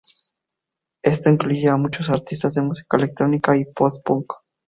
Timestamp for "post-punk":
3.65-4.33